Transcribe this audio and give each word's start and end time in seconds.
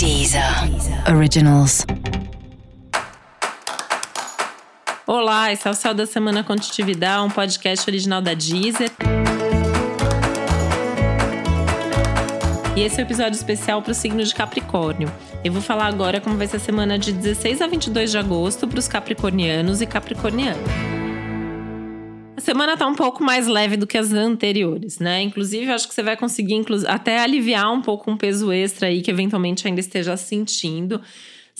Deezer 0.00 0.42
Originals. 1.14 1.84
Olá, 5.06 5.52
esse 5.52 5.68
é 5.68 5.70
o 5.70 5.74
Céu 5.74 5.92
da 5.92 6.06
Semana 6.06 6.42
Contitividade, 6.42 7.22
um 7.22 7.28
podcast 7.28 7.86
original 7.90 8.22
da 8.22 8.32
Deezer. 8.32 8.90
E 12.74 12.80
esse 12.80 12.94
é 12.94 12.98
o 13.00 13.04
um 13.04 13.06
episódio 13.06 13.36
especial 13.36 13.82
para 13.82 13.92
o 13.92 13.94
signo 13.94 14.24
de 14.24 14.34
Capricórnio. 14.34 15.12
Eu 15.44 15.52
vou 15.52 15.60
falar 15.60 15.88
agora 15.88 16.18
como 16.18 16.34
vai 16.38 16.46
ser 16.46 16.56
a 16.56 16.60
semana 16.60 16.98
de 16.98 17.12
16 17.12 17.60
a 17.60 17.66
22 17.66 18.10
de 18.10 18.16
agosto 18.16 18.66
para 18.66 18.78
os 18.78 18.88
capricornianos 18.88 19.82
e 19.82 19.86
capricornianas. 19.86 20.99
A 22.40 22.42
semana 22.42 22.74
tá 22.74 22.86
um 22.86 22.94
pouco 22.94 23.22
mais 23.22 23.46
leve 23.46 23.76
do 23.76 23.86
que 23.86 23.98
as 23.98 24.14
anteriores, 24.14 24.98
né? 24.98 25.20
Inclusive, 25.20 25.70
acho 25.70 25.86
que 25.86 25.92
você 25.92 26.02
vai 26.02 26.16
conseguir 26.16 26.64
até 26.88 27.20
aliviar 27.20 27.70
um 27.70 27.82
pouco 27.82 28.10
um 28.10 28.16
peso 28.16 28.50
extra 28.50 28.88
aí 28.88 29.02
que 29.02 29.10
eventualmente 29.10 29.68
ainda 29.68 29.78
esteja 29.78 30.16
sentindo. 30.16 31.02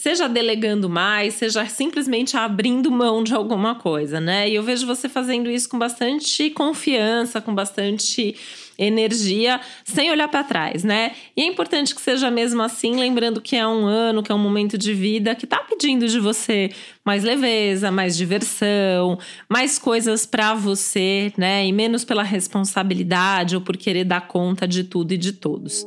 Seja 0.01 0.27
delegando 0.31 0.89
mais, 0.89 1.35
seja 1.35 1.67
simplesmente 1.67 2.35
abrindo 2.35 2.91
mão 2.91 3.23
de 3.23 3.35
alguma 3.35 3.75
coisa, 3.75 4.19
né? 4.19 4.49
E 4.49 4.55
eu 4.55 4.63
vejo 4.63 4.87
você 4.87 5.11
fazendo 5.11 5.51
isso 5.51 5.69
com 5.69 5.79
bastante 5.79 6.49
confiança, 6.49 7.39
com 7.39 7.55
bastante 7.55 8.35
energia, 8.79 9.61
sem 9.85 10.11
olhar 10.11 10.27
para 10.29 10.43
trás, 10.43 10.83
né? 10.85 11.13
E 11.37 11.43
é 11.43 11.45
importante 11.45 11.95
que 11.95 12.01
seja 12.01 12.31
mesmo 12.31 12.63
assim, 12.63 12.97
lembrando 12.97 13.43
que 13.43 13.55
é 13.55 13.67
um 13.67 13.85
ano, 13.85 14.23
que 14.23 14.33
é 14.33 14.35
um 14.35 14.39
momento 14.39 14.79
de 14.79 14.95
vida 14.95 15.35
que 15.35 15.47
tá 15.47 15.59
pedindo 15.59 16.09
de 16.09 16.19
você 16.19 16.71
mais 17.05 17.23
leveza, 17.23 17.91
mais 17.91 18.17
diversão, 18.17 19.19
mais 19.51 19.79
coisas 19.79 20.25
para 20.25 20.55
você, 20.55 21.31
né? 21.37 21.67
E 21.67 21.73
menos 21.73 22.07
pela 22.07 22.23
responsabilidade 22.23 23.55
ou 23.55 23.61
por 23.61 23.77
querer 23.77 24.05
dar 24.05 24.27
conta 24.27 24.67
de 24.67 24.83
tudo 24.83 25.13
e 25.13 25.19
de 25.19 25.35
todos. 25.35 25.85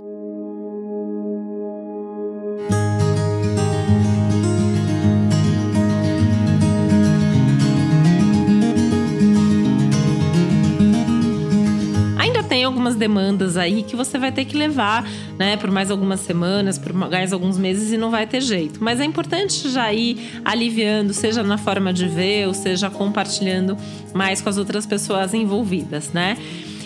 Algumas 12.62 12.98
demandas 12.98 13.56
aí 13.56 13.84
que 13.84 13.96
você 13.96 14.18
vai 14.18 14.34
ter 14.34 14.44
que 14.44 14.58
levar, 14.58 15.08
né, 15.40 15.56
por 15.56 15.72
mais 15.72 15.90
algumas 15.90 16.20
semanas, 16.20 16.78
por 16.78 16.92
mais 16.92 17.32
alguns 17.32 17.58
meses 17.58 17.94
e 17.94 17.98
não 17.98 18.12
vai 18.12 18.28
ter 18.28 18.42
jeito. 18.42 18.84
Mas 18.84 19.00
é 19.00 19.06
importante 19.06 19.70
já 19.70 19.94
ir 19.94 20.42
aliviando, 20.44 21.14
seja 21.14 21.42
na 21.42 21.58
forma 21.58 21.94
de 21.94 22.06
ver, 22.06 22.48
ou 22.48 22.54
seja 22.54 22.90
compartilhando 22.90 23.78
mais 24.14 24.42
com 24.42 24.50
as 24.50 24.58
outras 24.58 24.86
pessoas 24.86 25.34
envolvidas, 25.34 26.12
né? 26.12 26.38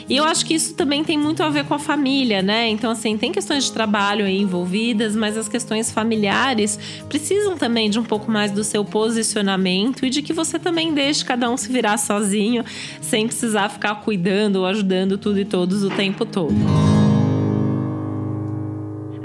E 0.09 0.15
eu 0.15 0.23
acho 0.23 0.45
que 0.45 0.53
isso 0.53 0.73
também 0.73 1.03
tem 1.03 1.17
muito 1.17 1.43
a 1.43 1.49
ver 1.49 1.65
com 1.65 1.73
a 1.73 1.79
família, 1.79 2.41
né? 2.41 2.69
Então, 2.69 2.91
assim, 2.91 3.17
tem 3.17 3.31
questões 3.31 3.65
de 3.65 3.71
trabalho 3.73 4.25
aí 4.25 4.39
envolvidas, 4.39 5.15
mas 5.15 5.37
as 5.37 5.49
questões 5.49 5.91
familiares 5.91 6.79
precisam 7.09 7.57
também 7.57 7.89
de 7.89 7.99
um 7.99 8.03
pouco 8.03 8.31
mais 8.31 8.51
do 8.51 8.63
seu 8.63 8.85
posicionamento 8.85 10.05
e 10.05 10.09
de 10.09 10.21
que 10.21 10.31
você 10.31 10.57
também 10.57 10.93
deixe 10.93 11.25
cada 11.25 11.49
um 11.49 11.57
se 11.57 11.71
virar 11.71 11.97
sozinho, 11.97 12.63
sem 13.01 13.27
precisar 13.27 13.69
ficar 13.69 13.95
cuidando 13.95 14.57
ou 14.57 14.65
ajudando 14.65 15.17
tudo 15.17 15.39
e 15.39 15.45
todos 15.45 15.83
o 15.83 15.89
tempo 15.89 16.25
todo. 16.25 16.86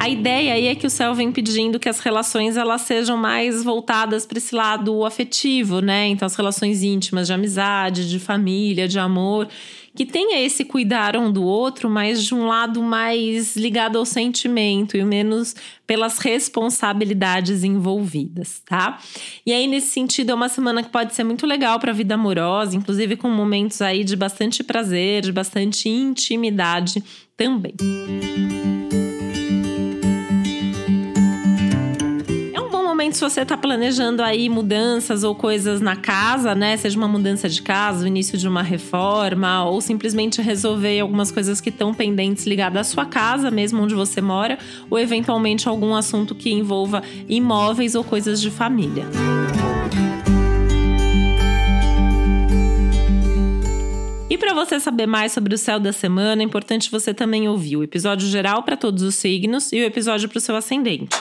A 0.03 0.09
ideia 0.09 0.55
aí 0.55 0.67
é 0.67 0.75
que 0.75 0.85
o 0.85 0.91
céu 0.91 1.15
vem 1.15 1.31
pedindo 1.31 1.79
que 1.79 1.89
as 1.89 2.01
relações 2.01 2.57
elas 2.57 2.81
sejam 2.81 3.17
mais 3.17 3.63
voltadas 3.63 4.27
para 4.27 4.37
esse 4.37 4.53
lado 4.53 5.05
afetivo, 5.05 5.79
né? 5.79 6.09
Então 6.09 6.27
as 6.27 6.35
relações 6.35 6.83
íntimas 6.83 7.29
de 7.29 7.33
amizade, 7.33 8.11
de 8.11 8.19
família, 8.19 8.89
de 8.89 8.99
amor, 8.99 9.47
que 9.95 10.05
tenha 10.05 10.45
esse 10.45 10.65
cuidar 10.65 11.17
um 11.17 11.31
do 11.31 11.45
outro, 11.45 11.89
mas 11.89 12.25
de 12.25 12.35
um 12.35 12.47
lado 12.49 12.83
mais 12.83 13.55
ligado 13.55 13.97
ao 13.97 14.05
sentimento 14.05 14.97
e 14.97 15.05
menos 15.05 15.55
pelas 15.87 16.19
responsabilidades 16.19 17.63
envolvidas, 17.63 18.61
tá? 18.67 18.99
E 19.47 19.53
aí 19.53 19.69
nesse 19.69 19.91
sentido 19.91 20.31
é 20.31 20.35
uma 20.35 20.49
semana 20.49 20.83
que 20.83 20.91
pode 20.91 21.15
ser 21.15 21.23
muito 21.23 21.47
legal 21.47 21.79
para 21.79 21.93
a 21.93 21.95
vida 21.95 22.17
amorosa, 22.17 22.75
inclusive 22.75 23.15
com 23.15 23.31
momentos 23.31 23.81
aí 23.81 24.03
de 24.03 24.17
bastante 24.17 24.65
prazer, 24.65 25.23
de 25.23 25.31
bastante 25.31 25.89
intimidade 25.89 27.01
também. 27.37 27.75
Música 27.81 28.82
se 33.13 33.21
você 33.21 33.43
está 33.43 33.57
planejando 33.57 34.23
aí 34.23 34.49
mudanças 34.49 35.25
ou 35.25 35.35
coisas 35.35 35.81
na 35.81 35.97
casa, 35.97 36.55
né? 36.55 36.77
Seja 36.77 36.97
uma 36.97 37.09
mudança 37.09 37.49
de 37.49 37.61
casa, 37.61 38.05
o 38.05 38.07
início 38.07 38.39
de 38.39 38.49
uma 38.49 38.63
reforma, 38.63 39.65
ou 39.65 39.81
simplesmente 39.81 40.41
resolver 40.41 41.01
algumas 41.01 41.31
coisas 41.31 41.61
que 41.61 41.69
estão 41.69 41.93
pendentes 41.93 42.47
ligadas 42.47 42.89
à 42.89 42.91
sua 42.91 43.05
casa, 43.05 43.51
mesmo 43.51 43.83
onde 43.83 43.95
você 43.95 44.21
mora, 44.21 44.59
ou 44.89 44.99
eventualmente 44.99 45.69
algum 45.69 45.95
assunto 45.95 46.35
que 46.35 46.51
envolva 46.51 47.03
imóveis 47.29 47.95
ou 47.95 48.03
coisas 48.03 48.41
de 48.41 48.51
família. 48.51 49.05
E 54.31 54.39
para 54.39 54.55
você 54.55 54.81
saber 54.81 55.07
mais 55.07 55.33
sobre 55.33 55.55
o 55.55 55.59
céu 55.59 55.79
da 55.79 55.93
semana, 55.93 56.41
é 56.41 56.45
importante 56.45 56.91
você 56.91 57.13
também 57.13 57.49
ouvir 57.49 57.77
o 57.77 57.83
episódio 57.83 58.27
geral 58.29 58.63
para 58.63 58.77
todos 58.79 59.03
os 59.03 59.15
signos 59.15 59.73
e 59.73 59.83
o 59.83 59.85
episódio 59.85 60.29
para 60.29 60.39
o 60.39 60.41
seu 60.41 60.57
ascendente. 60.57 61.21